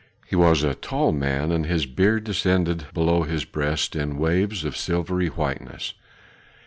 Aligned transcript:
He 0.25 0.35
was 0.35 0.63
a 0.63 0.73
tall 0.73 1.11
man, 1.11 1.51
and 1.51 1.67
his 1.67 1.85
beard 1.85 2.23
descended 2.23 2.85
upon 2.89 3.29
his 3.29 3.45
breast 3.45 3.95
in 3.95 4.17
waves 4.17 4.65
of 4.65 4.75
silvery 4.75 5.27
whiteness. 5.27 5.93